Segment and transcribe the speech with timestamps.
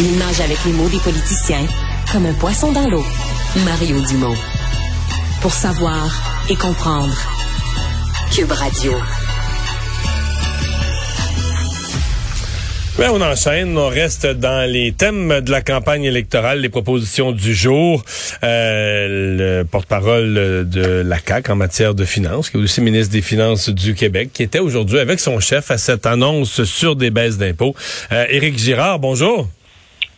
[0.00, 1.66] Il nage avec les mots des politiciens
[2.12, 3.04] comme un poisson dans l'eau.
[3.64, 4.36] Mario Dumont.
[5.42, 6.08] Pour savoir
[6.48, 7.16] et comprendre.
[8.32, 8.92] Cube Radio.
[12.96, 17.52] Ben, on enchaîne, on reste dans les thèmes de la campagne électorale, les propositions du
[17.52, 18.04] jour.
[18.44, 20.34] Euh, le porte-parole
[20.68, 24.30] de la CAQ en matière de finances, qui est aussi ministre des Finances du Québec,
[24.32, 27.74] qui était aujourd'hui avec son chef à cette annonce sur des baisses d'impôts.
[28.12, 29.48] Euh, Éric Girard, bonjour.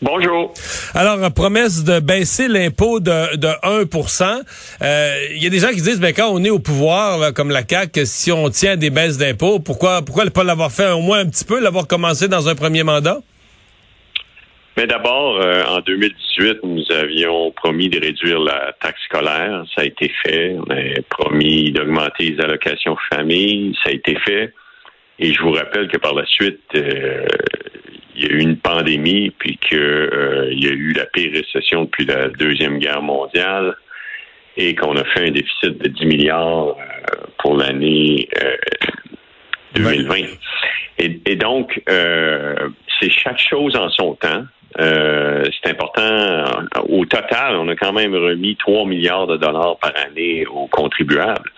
[0.03, 0.55] Bonjour.
[0.95, 4.43] Alors, promesse de baisser l'impôt de, de 1%
[4.83, 7.51] euh, Il y a des gens qui disent, ben, quand on est au pouvoir, comme
[7.51, 11.01] la CAQ, si on tient des baisses d'impôts, pourquoi, pourquoi ne pas l'avoir fait au
[11.01, 13.19] moins un petit peu, l'avoir commencé dans un premier mandat?
[14.79, 19.65] Mais d'abord, euh, en 2018, nous avions promis de réduire la taxe scolaire.
[19.75, 20.57] Ça a été fait.
[20.57, 23.77] On a promis d'augmenter les allocations famille.
[23.85, 24.55] Ça a été fait.
[25.19, 27.27] Et je vous rappelle que par la suite, euh,
[28.21, 31.85] il y a eu une pandémie, puis qu'il euh, y a eu la pire récession
[31.85, 33.77] depuis la Deuxième Guerre mondiale,
[34.57, 38.29] et qu'on a fait un déficit de 10 milliards euh, pour l'année
[39.75, 40.15] 2020.
[40.15, 40.27] Euh,
[40.99, 44.45] et, donc, c'est chaque chose en son temps.
[44.77, 46.45] c'est important.
[46.91, 51.51] Au total, on a quand même remis 3 milliards de dollars par année aux contribuables.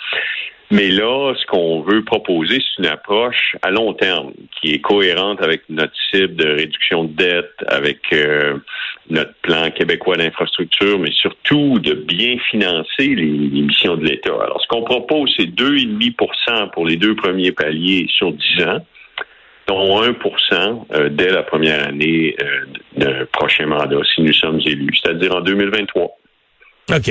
[0.73, 5.43] Mais là, ce qu'on veut proposer, c'est une approche à long terme qui est cohérente
[5.43, 8.57] avec notre cible de réduction de dette, avec euh,
[9.11, 14.33] notre plan québécois d'infrastructure, mais surtout de bien financer les, missions de l'État.
[14.33, 18.79] Alors, ce qu'on propose, c'est 2,5% pour les deux premiers paliers sur 10 ans
[19.67, 22.65] dont 1% euh, dès la première année euh,
[22.97, 26.19] d'un prochain mandat, si nous sommes élus, c'est-à-dire en 2023.
[26.95, 27.11] OK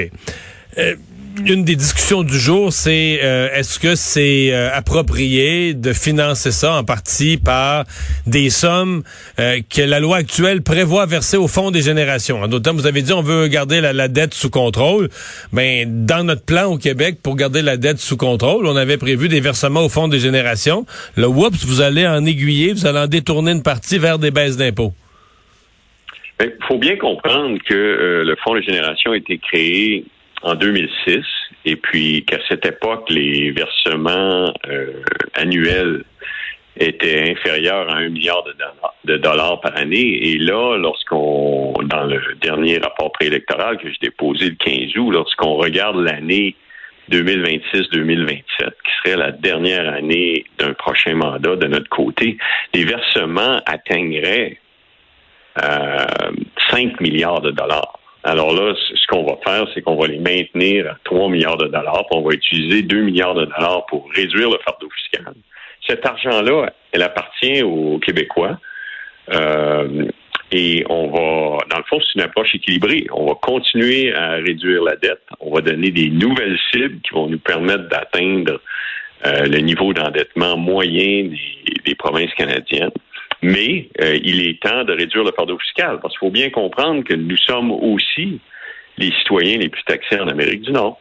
[1.45, 6.73] une des discussions du jour, c'est euh, est-ce que c'est euh, approprié de financer ça
[6.73, 7.85] en partie par
[8.27, 9.03] des sommes
[9.39, 12.41] euh, que la loi actuelle prévoit verser au fond des générations?
[12.41, 15.09] En d'autres vous avez dit on veut garder la, dette sous contrôle.
[15.53, 19.27] Ben dans notre plan au Québec pour garder la dette sous contrôle, on avait prévu
[19.27, 20.85] des versements au fond des générations.
[21.15, 24.57] Le whoops, vous allez en aiguiller, vous allez en détourner une partie vers des baisses
[24.57, 24.93] d'impôts.
[26.39, 30.05] Il ben, faut bien comprendre que le fonds de génération a été créé
[30.43, 31.23] en 2006
[31.65, 35.03] et puis qu'à cette époque, les versements euh,
[35.35, 36.03] annuels
[36.77, 38.43] étaient inférieurs à un milliard
[39.03, 40.31] de dollars, par année.
[40.31, 45.55] Et là, lorsqu'on, dans le dernier rapport préélectoral que j'ai déposé le 15 août, lorsqu'on
[45.55, 46.55] regarde l'année
[47.11, 52.37] 2026-2027, qui serait la dernière année d'un prochain mandat de notre côté,
[52.73, 54.57] les versements atteigneraient
[55.61, 56.05] euh,
[56.71, 57.99] 5 milliards de dollars.
[58.23, 61.67] Alors là, ce qu'on va faire, c'est qu'on va les maintenir à 3 milliards de
[61.67, 65.33] dollars, puis on va utiliser 2 milliards de dollars pour réduire le fardeau fiscal.
[65.87, 68.59] Cet argent-là, elle appartient aux Québécois.
[69.33, 70.05] Euh,
[70.51, 73.07] et on va, dans le fond, c'est une approche équilibrée.
[73.11, 75.21] On va continuer à réduire la dette.
[75.39, 78.59] On va donner des nouvelles cibles qui vont nous permettre d'atteindre
[79.25, 81.29] euh, le niveau d'endettement moyen
[81.85, 82.91] des provinces canadiennes.
[83.41, 87.03] Mais euh, il est temps de réduire le fardeau fiscal parce qu'il faut bien comprendre
[87.03, 88.39] que nous sommes aussi
[88.97, 90.99] les citoyens les plus taxés en Amérique du Nord.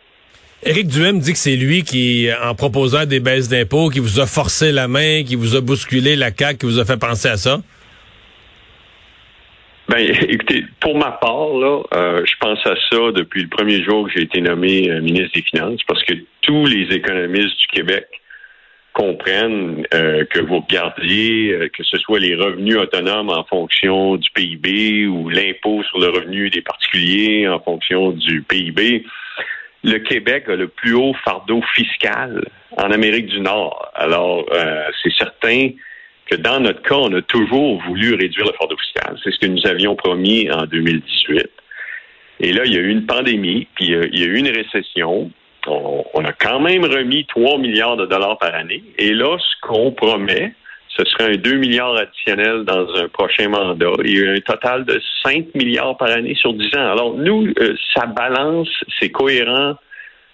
[0.62, 4.26] Éric Duhem dit que c'est lui qui, en proposant des baisses d'impôts, qui vous a
[4.26, 7.38] forcé la main, qui vous a bousculé la CAQ, qui vous a fait penser à
[7.38, 7.60] ça.
[9.88, 9.98] Ben,
[10.28, 14.12] écoutez, pour ma part, là, euh, je pense à ça depuis le premier jour que
[14.14, 18.06] j'ai été nommé euh, ministre des Finances, parce que tous les économistes du Québec
[18.92, 24.30] comprennent euh, que vous regardiez, euh, que ce soit les revenus autonomes en fonction du
[24.30, 29.04] PIB ou l'impôt sur le revenu des particuliers en fonction du PIB.
[29.82, 32.44] Le Québec a le plus haut fardeau fiscal
[32.76, 33.90] en Amérique du Nord.
[33.94, 35.70] Alors, euh, c'est certain
[36.26, 39.18] que dans notre cas, on a toujours voulu réduire le fardeau fiscal.
[39.22, 41.48] C'est ce que nous avions promis en 2018.
[42.40, 45.30] Et là, il y a eu une pandémie, puis il y a eu une récession,
[45.66, 48.82] on, a quand même remis 3 milliards de dollars par année.
[48.98, 50.54] Et là, ce qu'on promet,
[50.88, 55.54] ce serait un 2 milliards additionnel dans un prochain mandat et un total de 5
[55.54, 56.92] milliards par année sur 10 ans.
[56.92, 58.68] Alors, nous, euh, ça balance,
[58.98, 59.76] c'est cohérent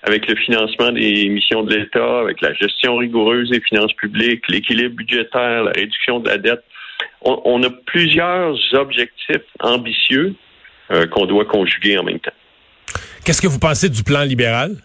[0.03, 4.95] avec le financement des missions de l'État, avec la gestion rigoureuse des finances publiques, l'équilibre
[4.95, 6.63] budgétaire, la réduction de la dette.
[7.23, 10.37] On, a plusieurs objectifs ambitieux
[10.93, 12.31] euh, qu'on doit conjuguer en même temps.
[13.25, 14.77] Qu'est-ce que vous pensez du plan libéral?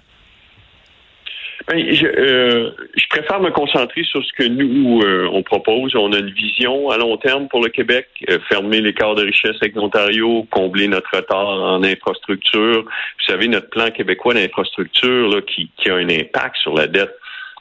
[1.72, 5.96] Ben, je, euh, je, préfère me concentrer sur ce que nous euh, on propose.
[5.96, 9.56] On a une vision à long terme pour le Québec, euh, fermer l'écart de richesse
[9.62, 12.84] avec l'Ontario, combler notre retard en infrastructure.
[12.84, 17.16] Vous savez, notre plan québécois d'infrastructure qui, qui a un impact sur la dette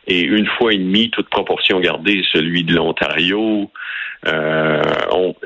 [0.09, 3.71] et une fois et demi, toute proportion gardée, celui de l'Ontario.
[4.27, 4.83] Euh,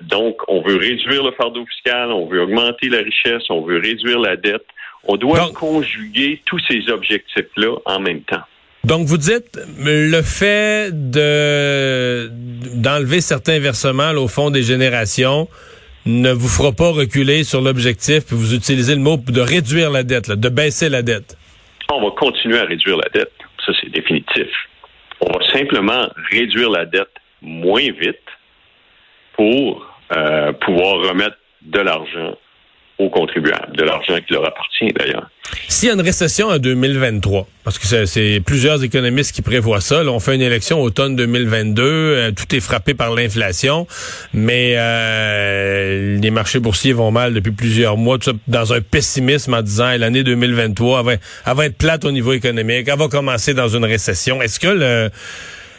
[0.01, 4.21] donc, on veut réduire le fardeau fiscal, on veut augmenter la richesse, on veut réduire
[4.21, 4.65] la dette.
[5.07, 8.41] On doit conjuguer tous ces objectifs-là en même temps.
[8.85, 12.31] Donc, vous dites le fait de
[12.77, 15.49] d'enlever certains versements au fond des générations
[16.07, 20.03] ne vous fera pas reculer sur l'objectif, puis vous utilisez le mot de réduire la
[20.03, 21.37] dette, de baisser la dette.
[21.91, 23.33] On va continuer à réduire la dette.
[23.65, 24.49] Ça, c'est définitif.
[25.21, 27.09] On va simplement réduire la dette
[27.41, 28.19] moins vite
[29.35, 32.37] pour euh, pouvoir remettre de l'argent
[32.99, 35.31] aux contribuables, de l'argent qui leur appartient d'ailleurs.
[35.69, 40.03] S'il y a une récession en 2023, parce que c'est plusieurs économistes qui prévoient ça,
[40.03, 43.87] là, on fait une élection automne 2022, euh, tout est frappé par l'inflation,
[44.33, 49.55] mais euh, les marchés boursiers vont mal depuis plusieurs mois, tout ça dans un pessimisme
[49.55, 53.09] en disant l'année 2023 elle va, elle va être plate au niveau économique, elle va
[53.09, 54.43] commencer dans une récession.
[54.43, 55.11] Est-ce que le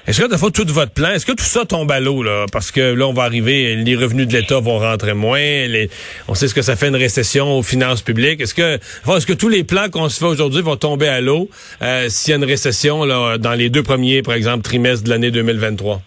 [0.07, 2.45] est-ce que, de fois, tout votre plan, est-ce que tout ça tombe à l'eau, là?
[2.51, 5.89] Parce que là, on va arriver, les revenus de l'État vont rentrer moins, les,
[6.27, 8.39] on sait ce que ça fait une récession aux finances publiques.
[8.39, 11.49] Est-ce que, est-ce que tous les plans qu'on se fait aujourd'hui vont tomber à l'eau
[11.81, 15.09] euh, s'il y a une récession, là, dans les deux premiers, par exemple, trimestres de
[15.09, 16.01] l'année 2023?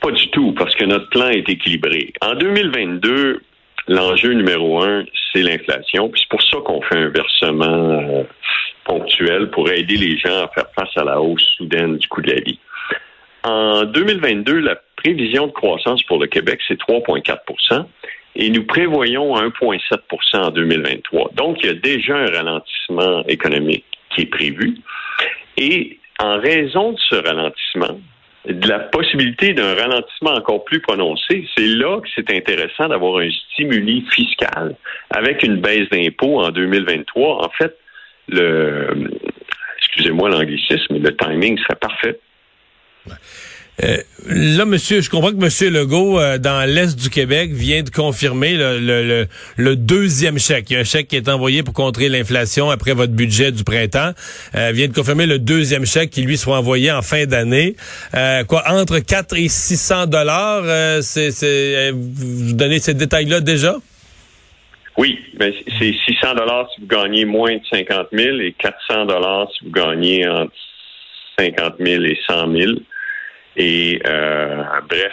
[0.00, 2.12] Pas du tout, parce que notre plan est équilibré.
[2.20, 3.40] En 2022,
[3.88, 6.08] l'enjeu numéro un, c'est l'inflation.
[6.08, 8.22] Puis c'est pour ça qu'on fait un versement euh,
[8.84, 12.30] ponctuel pour aider les gens à faire face à la hausse soudaine du coût de
[12.30, 12.58] la vie.
[13.44, 17.84] En 2022, la prévision de croissance pour le Québec, c'est 3,4%
[18.36, 21.32] et nous prévoyons 1,7% en 2023.
[21.34, 24.78] Donc, il y a déjà un ralentissement économique qui est prévu.
[25.58, 28.00] Et en raison de ce ralentissement,
[28.46, 33.30] de la possibilité d'un ralentissement encore plus prononcé, c'est là que c'est intéressant d'avoir un
[33.52, 34.74] stimuli fiscal
[35.10, 37.44] avec une baisse d'impôts en 2023.
[37.44, 37.76] En fait,
[38.28, 39.10] le,
[39.78, 42.18] excusez-moi l'anglicisme, le timing serait parfait
[43.82, 43.96] euh,
[44.28, 48.54] là, monsieur, je comprends que monsieur Legault, euh, dans l'Est du Québec, vient de confirmer
[48.56, 50.70] le, deuxième chèque.
[50.70, 53.64] Il y a un chèque qui est envoyé pour contrer l'inflation après votre budget du
[53.64, 54.12] printemps.
[54.54, 57.74] Euh, vient de confirmer le deuxième chèque qui lui sera envoyé en fin d'année.
[58.46, 63.74] quoi, entre 4 et 600 dollars, c'est, vous donnez ces détails-là déjà?
[64.96, 69.48] Oui, ben c'est 600 dollars si vous gagnez moins de 50 000 et 400 dollars
[69.58, 70.52] si vous gagnez entre
[71.36, 72.72] 50 000 et 100 000.
[73.56, 75.12] Et euh, bref,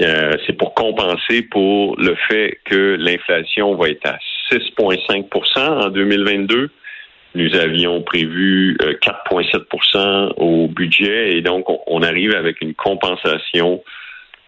[0.00, 4.18] euh, c'est pour compenser pour le fait que l'inflation va être à
[4.52, 6.70] 6,5% en 2022.
[7.34, 13.82] Nous avions prévu 4,7% euh, au budget et donc on, arrive avec une compensation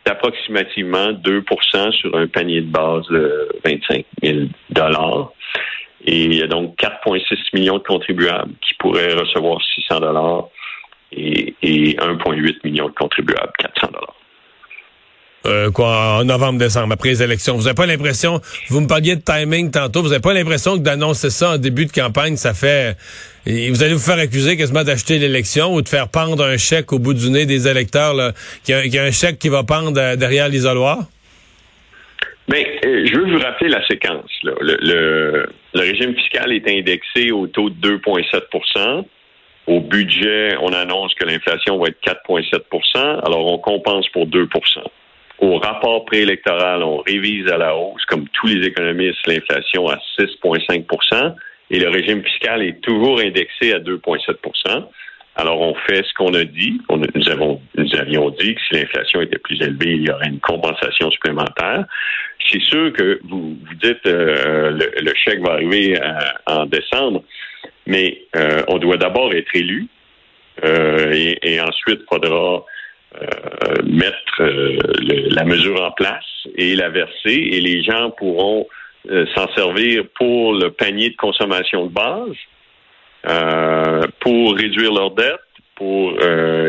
[0.06, 4.38] d'approximativement 2% sur un panier de base de 25 000
[4.70, 5.32] dollars.
[6.04, 10.00] Et il y a donc 4,6 millions de contribuables qui pourraient recevoir 600
[11.12, 14.14] et, 1,8 million de contribuables, 400 dollars.
[15.46, 17.54] Euh, quoi, en novembre-décembre, après les élections.
[17.54, 20.82] Vous n'avez pas l'impression, vous me parliez de timing tantôt, vous n'avez pas l'impression que
[20.82, 22.96] d'annoncer ça en début de campagne, ça fait...
[23.46, 26.98] vous allez vous faire accuser quasiment d'acheter l'élection ou de faire pendre un chèque au
[26.98, 28.14] bout du nez des électeurs,
[28.64, 30.98] qu'il y, a un chèque qui va pendre euh, derrière l'isoloir?
[32.48, 34.30] Bien, euh, je veux vous rappeler la séquence.
[34.42, 39.04] le, régime fiscal est indexé au taux de 2,7
[39.68, 44.48] au budget, on annonce que l'inflation va être 4,7% alors on compense pour 2%
[45.40, 51.34] Au rapport préélectoral, on révise à la hausse, comme tous les économistes, l'inflation à 6,5%
[51.70, 54.86] et le régime fiscal est toujours indexé à 2,7%
[55.38, 56.80] alors, on fait ce qu'on a dit.
[56.90, 61.84] nous, avions dit que si l'inflation était plus élevée, il y aurait une compensation supplémentaire.
[62.50, 67.22] C'est sûr que vous, dites euh, le, chèque va arriver euh, en décembre.
[67.88, 69.88] Mais euh, on doit d'abord être élu
[70.62, 71.10] euh,
[71.42, 72.64] et, ensuite il faudra
[73.14, 74.42] euh, mettre
[75.34, 78.68] la mesure en place et la verser et les gens pourront
[79.34, 82.36] s'en servir pour le panier de consommation de base,
[84.20, 85.40] pour réduire leurs dettes,
[85.76, 86.12] pour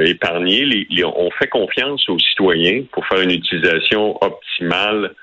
[0.06, 0.88] épargner.
[1.04, 5.14] on fait confiance aux citoyens pour faire une utilisation optimale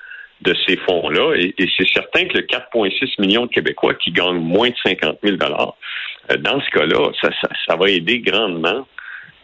[0.42, 1.34] de ces fonds-là.
[1.36, 5.36] Et, c'est certain que le 4,6 millions de Québécois qui gagnent moins de 50 000
[5.40, 8.86] euh, dans ce cas-là, ça, va aider grandement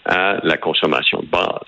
[0.05, 1.61] à la consommation de base,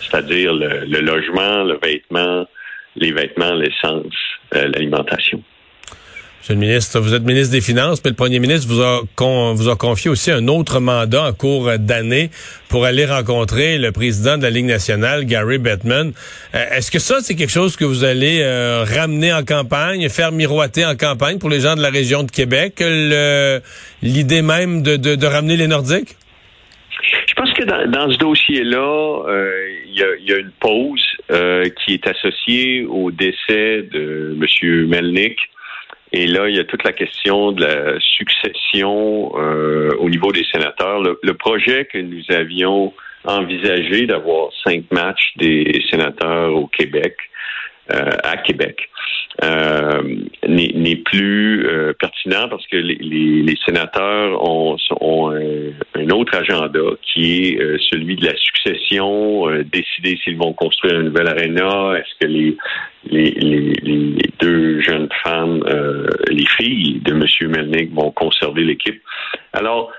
[0.00, 2.46] c'est-à-dire le, logement, le vêtement,
[2.94, 4.14] les vêtements, l'essence,
[4.54, 5.42] euh, l'alimentation.
[6.40, 9.00] Monsieur le ministre, vous êtes ministre des Finances, mais le premier ministre vous a,
[9.54, 12.30] vous a confié aussi un autre mandat en cours d'année
[12.68, 16.12] pour aller rencontrer le président de la Ligue nationale, Gary Bettman.
[16.54, 20.30] Euh, est-ce que ça, c'est quelque chose que vous allez euh, ramener en campagne, faire
[20.30, 22.80] miroiter en campagne pour les gens de la région de Québec,
[24.02, 26.14] l'idée même de, de, ramener les Nordiques?
[27.28, 29.24] Je pense que dans, ce dossier-là,
[29.88, 31.04] il y, a, une pause
[31.84, 34.86] qui est associée au décès de M.
[34.86, 35.38] Melnick.
[36.12, 41.00] Et là, il y a toute la question de la succession au niveau des sénateurs.
[41.00, 42.92] le projet que nous avions
[43.26, 47.16] envisagé d'avoir cinq matchs des sénateurs au Québec,
[47.92, 48.88] euh, à Québec,
[49.44, 50.02] euh,
[50.48, 57.48] n'est plus euh, pertinent parce que les, les, sénateurs ont, ont un, autre agenda qui
[57.48, 57.58] est
[57.90, 62.56] celui de la succession, décider s'ils vont construire une nouvelle aréna, est-ce que les,
[63.10, 63.30] les,
[63.82, 65.62] les, deux jeunes femmes,
[66.30, 67.50] les filles de M.
[67.50, 69.02] Melnick vont conserver l'équipe.
[69.52, 69.92] Alors,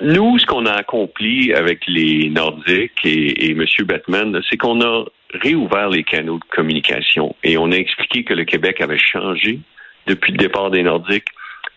[0.00, 3.64] nous, ce qu'on a accompli avec les Nordiques et, et M.
[3.84, 8.44] Batman, c'est qu'on a réouvert les canaux de communication et on a expliqué que le
[8.44, 9.60] Québec avait changé
[10.06, 11.28] depuis le départ des Nordiques,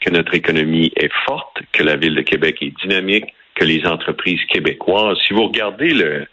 [0.01, 4.43] que notre économie est forte, que la ville de Québec est dynamique, que les entreprises
[4.49, 6.27] québécoises, si vous regardez le,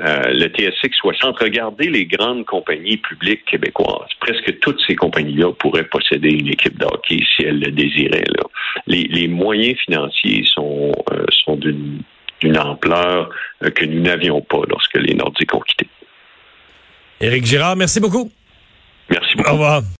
[0.00, 4.08] euh, TSX 60, regardez les grandes compagnies publiques québécoises.
[4.20, 8.24] Presque toutes ces compagnies-là pourraient posséder une équipe de hockey si elles le désiraient.
[8.86, 11.26] Les, moyens financiers sont, euh,
[11.56, 13.28] d'une ampleur
[13.62, 15.86] euh, que nous n'avions pas lorsque les Nordiques ont quitté.
[17.22, 18.32] Éric Girard, merci beaucoup.
[19.08, 19.50] Merci beaucoup.
[19.50, 19.82] Au revoir.